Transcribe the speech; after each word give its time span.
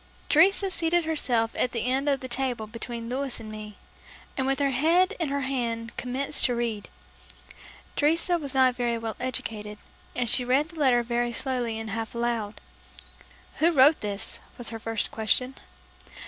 Teresa 0.29 0.71
seated 0.71 1.05
herself 1.05 1.51
at 1.53 1.73
the 1.73 1.85
end 1.85 2.09
of 2.09 2.21
the 2.21 2.27
table 2.27 2.65
between 2.65 3.07
Louis 3.07 3.39
and 3.39 3.51
me, 3.51 3.77
and 4.35 4.47
with 4.47 4.57
her 4.57 4.71
head 4.71 5.13
in 5.19 5.29
her 5.29 5.41
hand 5.41 5.95
commenced 5.95 6.43
to 6.45 6.55
read 6.55 6.89
Teresa 7.95 8.39
was 8.39 8.55
not 8.55 8.73
very 8.73 8.97
well 8.97 9.15
educated 9.19 9.77
and 10.15 10.27
she 10.27 10.43
read 10.43 10.69
the 10.69 10.79
letter 10.79 11.03
very 11.03 11.31
slowly 11.31 11.77
and 11.77 11.91
half 11.91 12.15
aloud. 12.15 12.61
"Who 13.57 13.69
wrote 13.69 14.01
this?" 14.01 14.39
was 14.57 14.69
her 14.69 14.79
first 14.79 15.11
question. 15.11 15.53